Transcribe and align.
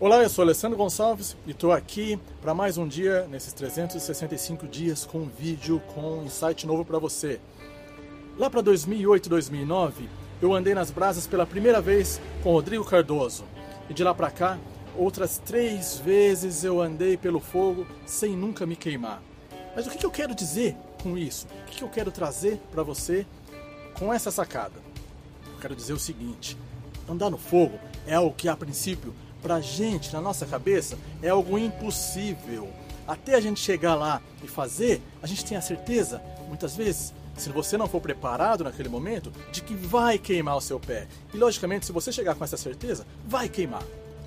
Olá, 0.00 0.22
eu 0.22 0.28
sou 0.28 0.44
Alessandro 0.44 0.78
Gonçalves 0.78 1.36
e 1.44 1.50
estou 1.50 1.72
aqui 1.72 2.20
para 2.40 2.54
mais 2.54 2.78
um 2.78 2.86
dia 2.86 3.26
nesses 3.26 3.52
365 3.52 4.64
dias 4.68 5.04
com 5.04 5.18
um 5.18 5.28
vídeo 5.28 5.82
com 5.92 6.20
um 6.20 6.24
insight 6.24 6.64
novo 6.68 6.84
para 6.84 7.00
você. 7.00 7.40
Lá 8.38 8.48
para 8.48 8.60
2008, 8.60 9.28
2009, 9.28 10.08
eu 10.40 10.54
andei 10.54 10.72
nas 10.72 10.92
brasas 10.92 11.26
pela 11.26 11.44
primeira 11.44 11.80
vez 11.80 12.20
com 12.44 12.52
Rodrigo 12.52 12.84
Cardoso 12.84 13.44
e 13.90 13.92
de 13.92 14.04
lá 14.04 14.14
para 14.14 14.30
cá, 14.30 14.56
outras 14.96 15.38
três 15.44 15.98
vezes 15.98 16.62
eu 16.62 16.80
andei 16.80 17.16
pelo 17.16 17.40
fogo 17.40 17.84
sem 18.06 18.36
nunca 18.36 18.64
me 18.64 18.76
queimar. 18.76 19.20
Mas 19.74 19.88
o 19.88 19.90
que 19.90 20.06
eu 20.06 20.12
quero 20.12 20.32
dizer 20.32 20.76
com 21.02 21.18
isso? 21.18 21.48
O 21.66 21.70
que 21.72 21.82
eu 21.82 21.88
quero 21.88 22.12
trazer 22.12 22.60
para 22.70 22.84
você 22.84 23.26
com 23.98 24.14
essa 24.14 24.30
sacada? 24.30 24.80
Eu 25.44 25.58
quero 25.60 25.74
dizer 25.74 25.92
o 25.92 25.98
seguinte: 25.98 26.56
andar 27.08 27.30
no 27.30 27.36
fogo 27.36 27.80
é 28.06 28.14
algo 28.14 28.32
que 28.32 28.48
a 28.48 28.56
princípio 28.56 29.12
pra 29.42 29.60
gente, 29.60 30.12
na 30.12 30.20
nossa 30.20 30.46
cabeça, 30.46 30.98
é 31.22 31.28
algo 31.28 31.58
impossível. 31.58 32.68
Até 33.06 33.34
a 33.34 33.40
gente 33.40 33.60
chegar 33.60 33.94
lá 33.94 34.20
e 34.42 34.48
fazer, 34.48 35.00
a 35.22 35.26
gente 35.26 35.44
tem 35.44 35.56
a 35.56 35.62
certeza, 35.62 36.22
muitas 36.46 36.76
vezes, 36.76 37.14
se 37.36 37.50
você 37.50 37.76
não 37.78 37.88
for 37.88 38.00
preparado 38.00 38.64
naquele 38.64 38.88
momento, 38.88 39.32
de 39.52 39.62
que 39.62 39.74
vai 39.74 40.18
queimar 40.18 40.56
o 40.56 40.60
seu 40.60 40.78
pé. 40.78 41.06
E 41.32 41.36
logicamente, 41.36 41.86
se 41.86 41.92
você 41.92 42.12
chegar 42.12 42.34
com 42.34 42.44
essa 42.44 42.56
certeza, 42.56 43.06
vai 43.24 43.48
queimar. 43.48 43.82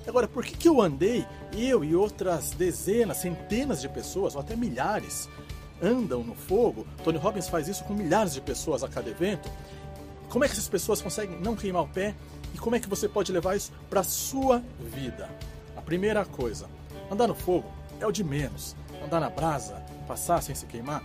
Agora, 0.06 0.26
por 0.26 0.44
que, 0.44 0.56
que 0.56 0.68
eu 0.68 0.80
andei, 0.80 1.24
eu 1.52 1.84
e 1.84 1.94
outras 1.94 2.50
dezenas, 2.50 3.18
centenas 3.18 3.80
de 3.80 3.88
pessoas, 3.88 4.34
ou 4.34 4.40
até 4.40 4.56
milhares, 4.56 5.28
andam 5.80 6.24
no 6.24 6.34
fogo? 6.34 6.86
Tony 7.04 7.18
Robbins 7.18 7.48
faz 7.48 7.68
isso 7.68 7.84
com 7.84 7.94
milhares 7.94 8.32
de 8.32 8.40
pessoas 8.40 8.82
a 8.82 8.88
cada 8.88 9.08
evento. 9.08 9.48
Como 10.32 10.46
é 10.46 10.48
que 10.48 10.54
essas 10.54 10.66
pessoas 10.66 11.02
conseguem 11.02 11.38
não 11.38 11.54
queimar 11.54 11.82
o 11.82 11.88
pé 11.88 12.14
e 12.54 12.58
como 12.58 12.74
é 12.74 12.80
que 12.80 12.88
você 12.88 13.06
pode 13.06 13.30
levar 13.30 13.54
isso 13.54 13.70
para 13.90 14.00
a 14.00 14.02
sua 14.02 14.62
vida? 14.80 15.28
A 15.76 15.82
primeira 15.82 16.24
coisa, 16.24 16.70
andar 17.10 17.26
no 17.26 17.34
fogo 17.34 17.70
é 18.00 18.06
o 18.06 18.10
de 18.10 18.24
menos. 18.24 18.74
Andar 19.04 19.20
na 19.20 19.28
brasa, 19.28 19.74
passar 20.08 20.42
sem 20.42 20.54
se 20.54 20.64
queimar. 20.64 21.04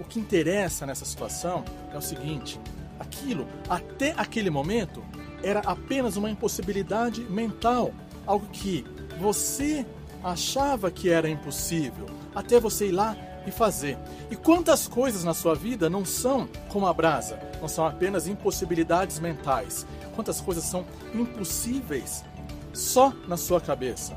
O 0.00 0.04
que 0.04 0.18
interessa 0.18 0.86
nessa 0.86 1.04
situação 1.04 1.62
é 1.92 1.98
o 1.98 2.00
seguinte: 2.00 2.58
aquilo, 2.98 3.46
até 3.68 4.14
aquele 4.16 4.48
momento, 4.48 5.04
era 5.42 5.60
apenas 5.60 6.16
uma 6.16 6.30
impossibilidade 6.30 7.20
mental, 7.20 7.92
algo 8.24 8.46
que 8.46 8.82
você 9.20 9.84
achava 10.22 10.90
que 10.90 11.10
era 11.10 11.28
impossível, 11.28 12.06
até 12.34 12.58
você 12.58 12.88
ir 12.88 12.92
lá 12.92 13.14
e 13.46 13.50
fazer. 13.50 13.98
E 14.30 14.36
quantas 14.36 14.86
coisas 14.88 15.24
na 15.24 15.34
sua 15.34 15.54
vida 15.54 15.90
não 15.90 16.04
são 16.04 16.48
como 16.68 16.86
a 16.86 16.92
brasa, 16.92 17.38
não 17.60 17.68
são 17.68 17.86
apenas 17.86 18.26
impossibilidades 18.26 19.18
mentais? 19.18 19.86
Quantas 20.14 20.40
coisas 20.40 20.64
são 20.64 20.84
impossíveis 21.14 22.24
só 22.72 23.12
na 23.28 23.36
sua 23.36 23.60
cabeça? 23.60 24.16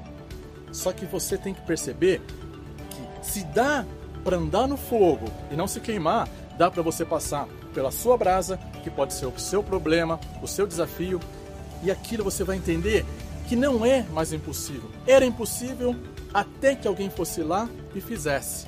Só 0.72 0.92
que 0.92 1.06
você 1.06 1.38
tem 1.38 1.54
que 1.54 1.62
perceber 1.62 2.22
que 2.90 3.26
se 3.26 3.44
dá 3.46 3.86
para 4.24 4.38
andar 4.38 4.68
no 4.68 4.78
fogo 4.78 5.26
e 5.52 5.56
não 5.56 5.68
se 5.68 5.80
queimar, 5.80 6.28
dá 6.58 6.70
para 6.70 6.82
você 6.82 7.06
passar 7.06 7.48
pela 7.74 7.92
sua 7.92 8.18
brasa, 8.18 8.58
que 8.84 8.90
pode 8.90 9.14
ser 9.14 9.26
o 9.26 9.40
seu 9.40 9.64
problema, 9.64 10.20
o 10.42 10.48
seu 10.48 10.66
desafio, 10.66 11.20
e 11.84 11.92
aquilo 11.92 12.24
você 12.24 12.44
vai 12.44 12.58
entender 12.58 13.06
que 13.48 13.56
não 13.56 13.86
é 13.86 14.04
mais 14.12 14.34
impossível. 14.34 14.90
Era 15.06 15.26
impossível 15.26 15.96
até 16.34 16.76
que 16.76 16.88
alguém 16.88 17.10
fosse 17.10 17.42
lá 17.42 17.70
e 17.96 18.02
fizesse. 18.02 18.68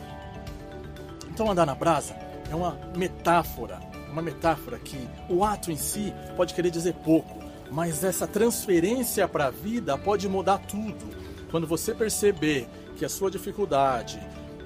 Então 1.39 1.49
andar 1.49 1.65
na 1.65 1.73
brasa 1.73 2.17
é 2.51 2.53
uma 2.53 2.77
metáfora, 2.97 3.79
uma 4.11 4.21
metáfora 4.21 4.77
que 4.77 5.07
o 5.29 5.41
ato 5.41 5.71
em 5.71 5.77
si 5.77 6.13
pode 6.35 6.53
querer 6.53 6.69
dizer 6.69 6.93
pouco, 6.95 7.39
mas 7.71 8.03
essa 8.03 8.27
transferência 8.27 9.25
para 9.25 9.45
a 9.45 9.49
vida 9.49 9.97
pode 9.97 10.27
mudar 10.27 10.57
tudo. 10.57 11.15
Quando 11.49 11.65
você 11.65 11.93
perceber 11.93 12.67
que 12.97 13.05
a 13.05 13.09
sua 13.09 13.31
dificuldade, 13.31 14.19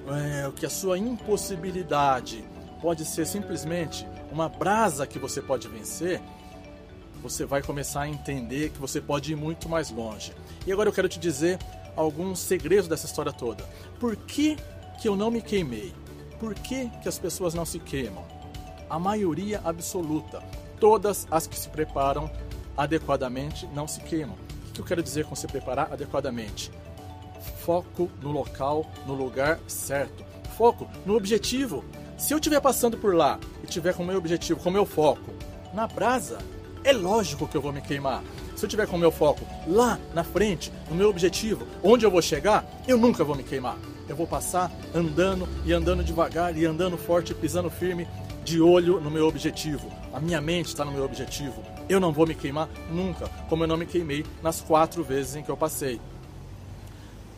é, 0.08 0.50
que 0.50 0.66
a 0.66 0.68
sua 0.68 0.98
impossibilidade 0.98 2.44
pode 2.82 3.04
ser 3.04 3.24
simplesmente 3.24 4.04
uma 4.32 4.48
brasa 4.48 5.06
que 5.06 5.20
você 5.20 5.40
pode 5.40 5.68
vencer, 5.68 6.20
você 7.22 7.44
vai 7.44 7.62
começar 7.62 8.00
a 8.00 8.08
entender 8.08 8.70
que 8.70 8.80
você 8.80 9.00
pode 9.00 9.30
ir 9.30 9.36
muito 9.36 9.68
mais 9.68 9.92
longe. 9.92 10.34
E 10.66 10.72
agora 10.72 10.88
eu 10.88 10.92
quero 10.92 11.08
te 11.08 11.20
dizer 11.20 11.56
alguns 11.94 12.40
segredos 12.40 12.88
dessa 12.88 13.06
história 13.06 13.32
toda. 13.32 13.62
Por 14.00 14.16
que, 14.16 14.56
que 15.00 15.06
eu 15.06 15.14
não 15.14 15.30
me 15.30 15.40
queimei? 15.40 15.94
Por 16.38 16.54
que, 16.54 16.88
que 17.02 17.08
as 17.08 17.18
pessoas 17.18 17.54
não 17.54 17.64
se 17.64 17.78
queimam? 17.78 18.24
A 18.88 18.98
maioria 18.98 19.60
absoluta, 19.64 20.42
todas 20.78 21.26
as 21.30 21.46
que 21.46 21.58
se 21.58 21.68
preparam 21.68 22.30
adequadamente, 22.76 23.66
não 23.68 23.86
se 23.86 24.00
queimam. 24.00 24.36
O 24.68 24.72
que 24.72 24.80
eu 24.80 24.84
quero 24.84 25.02
dizer 25.02 25.24
com 25.24 25.34
se 25.34 25.46
preparar 25.46 25.92
adequadamente? 25.92 26.70
Foco 27.58 28.10
no 28.20 28.32
local, 28.32 28.84
no 29.06 29.14
lugar 29.14 29.58
certo. 29.66 30.24
Foco 30.56 30.88
no 31.06 31.16
objetivo. 31.16 31.84
Se 32.18 32.32
eu 32.32 32.38
estiver 32.38 32.60
passando 32.60 32.96
por 32.96 33.14
lá 33.14 33.38
e 33.62 33.66
tiver 33.66 33.94
com 33.94 34.04
meu 34.04 34.18
objetivo, 34.18 34.60
com 34.60 34.70
meu 34.70 34.86
foco 34.86 35.32
na 35.72 35.86
brasa, 35.86 36.38
é 36.84 36.92
lógico 36.92 37.48
que 37.48 37.56
eu 37.56 37.60
vou 37.60 37.72
me 37.72 37.80
queimar. 37.80 38.22
Se 38.56 38.64
eu 38.64 38.68
tiver 38.68 38.86
com 38.86 38.96
meu 38.96 39.10
foco 39.10 39.44
lá 39.66 39.98
na 40.14 40.24
frente, 40.24 40.72
no 40.88 40.96
meu 40.96 41.08
objetivo, 41.08 41.66
onde 41.82 42.04
eu 42.04 42.10
vou 42.10 42.22
chegar, 42.22 42.64
eu 42.86 42.96
nunca 42.96 43.24
vou 43.24 43.34
me 43.34 43.42
queimar 43.42 43.76
eu 44.08 44.16
vou 44.16 44.26
passar 44.26 44.70
andando 44.94 45.48
e 45.64 45.72
andando 45.72 46.04
devagar 46.04 46.56
e 46.56 46.64
andando 46.64 46.96
forte, 46.96 47.34
pisando 47.34 47.70
firme, 47.70 48.06
de 48.44 48.60
olho 48.60 49.00
no 49.00 49.10
meu 49.10 49.26
objetivo. 49.26 49.90
A 50.12 50.20
minha 50.20 50.40
mente 50.40 50.66
está 50.66 50.84
no 50.84 50.92
meu 50.92 51.04
objetivo. 51.04 51.62
Eu 51.88 51.98
não 51.98 52.12
vou 52.12 52.26
me 52.26 52.34
queimar 52.34 52.68
nunca, 52.90 53.28
como 53.48 53.64
eu 53.64 53.68
não 53.68 53.76
me 53.76 53.86
queimei 53.86 54.24
nas 54.42 54.60
quatro 54.60 55.02
vezes 55.02 55.36
em 55.36 55.42
que 55.42 55.50
eu 55.50 55.56
passei. 55.56 56.00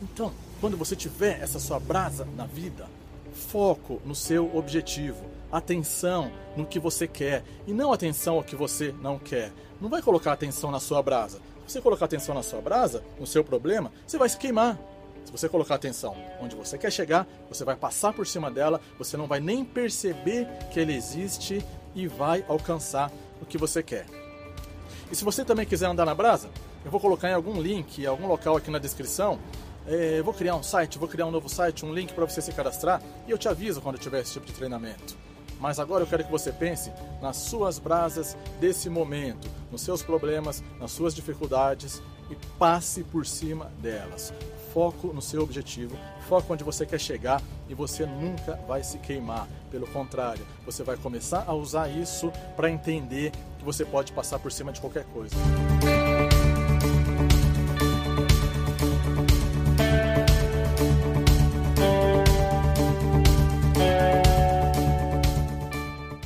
Então, 0.01 0.33
quando 0.59 0.77
você 0.77 0.95
tiver 0.95 1.41
essa 1.41 1.59
sua 1.59 1.79
brasa 1.79 2.27
na 2.35 2.45
vida, 2.45 2.87
foco 3.33 4.01
no 4.05 4.13
seu 4.13 4.55
objetivo, 4.55 5.23
atenção 5.51 6.31
no 6.55 6.65
que 6.65 6.79
você 6.79 7.07
quer 7.07 7.43
e 7.65 7.73
não 7.73 7.93
atenção 7.93 8.35
ao 8.35 8.43
que 8.43 8.55
você 8.55 8.93
não 9.01 9.17
quer. 9.17 9.51
Não 9.79 9.89
vai 9.89 10.01
colocar 10.01 10.33
atenção 10.33 10.71
na 10.71 10.79
sua 10.79 11.01
brasa. 11.01 11.39
Se 11.65 11.73
você 11.73 11.81
colocar 11.81 12.05
atenção 12.05 12.33
na 12.33 12.43
sua 12.43 12.61
brasa, 12.61 13.03
no 13.19 13.27
seu 13.27 13.43
problema, 13.43 13.91
você 14.05 14.17
vai 14.17 14.29
se 14.29 14.37
queimar. 14.37 14.77
Se 15.25 15.31
você 15.31 15.49
colocar 15.49 15.75
atenção 15.75 16.15
onde 16.41 16.55
você 16.55 16.77
quer 16.77 16.91
chegar, 16.91 17.27
você 17.49 17.65
vai 17.65 17.75
passar 17.75 18.13
por 18.13 18.25
cima 18.25 18.49
dela, 18.49 18.79
você 18.97 19.17
não 19.17 19.27
vai 19.27 19.41
nem 19.41 19.65
perceber 19.65 20.47
que 20.71 20.79
ela 20.79 20.91
existe 20.93 21.63
e 21.93 22.07
vai 22.07 22.45
alcançar 22.47 23.11
o 23.41 23.45
que 23.45 23.57
você 23.57 23.83
quer. 23.83 24.05
E 25.11 25.15
se 25.15 25.25
você 25.25 25.43
também 25.43 25.65
quiser 25.65 25.87
andar 25.87 26.05
na 26.05 26.15
brasa, 26.15 26.49
eu 26.85 26.91
vou 26.91 26.99
colocar 26.99 27.29
em 27.29 27.33
algum 27.33 27.61
link, 27.61 28.01
em 28.01 28.05
algum 28.05 28.27
local 28.27 28.55
aqui 28.55 28.71
na 28.71 28.79
descrição. 28.79 29.37
É, 29.85 30.21
vou 30.21 30.33
criar 30.33 30.55
um 30.55 30.63
site, 30.63 30.97
vou 30.97 31.07
criar 31.07 31.25
um 31.25 31.31
novo 31.31 31.49
site, 31.49 31.85
um 31.85 31.93
link 31.93 32.13
para 32.13 32.25
você 32.25 32.41
se 32.41 32.51
cadastrar 32.53 33.01
e 33.27 33.31
eu 33.31 33.37
te 33.37 33.49
aviso 33.49 33.81
quando 33.81 33.97
tiver 33.97 34.21
esse 34.21 34.33
tipo 34.33 34.45
de 34.45 34.53
treinamento. 34.53 35.17
Mas 35.59 35.79
agora 35.79 36.03
eu 36.03 36.07
quero 36.07 36.23
que 36.23 36.31
você 36.31 36.51
pense 36.51 36.91
nas 37.21 37.37
suas 37.37 37.79
brasas 37.79 38.37
desse 38.59 38.89
momento, 38.89 39.49
nos 39.71 39.81
seus 39.81 40.03
problemas, 40.03 40.63
nas 40.79 40.91
suas 40.91 41.15
dificuldades 41.15 42.01
e 42.29 42.35
passe 42.57 43.03
por 43.03 43.25
cima 43.25 43.71
delas 43.81 44.33
foco 44.77 45.07
no 45.07 45.23
seu 45.23 45.41
objetivo, 45.41 45.97
foco 46.27 46.53
onde 46.53 46.63
você 46.63 46.85
quer 46.85 46.99
chegar 46.99 47.41
e 47.67 47.73
você 47.73 48.05
nunca 48.05 48.59
vai 48.67 48.83
se 48.83 48.99
queimar. 48.99 49.47
Pelo 49.71 49.87
contrário, 49.87 50.45
você 50.63 50.83
vai 50.83 50.95
começar 50.95 51.43
a 51.47 51.53
usar 51.55 51.87
isso 51.87 52.31
para 52.55 52.69
entender 52.69 53.31
que 53.57 53.65
você 53.65 53.83
pode 53.83 54.11
passar 54.11 54.37
por 54.37 54.51
cima 54.51 54.71
de 54.71 54.79
qualquer 54.79 55.05
coisa. 55.05 55.35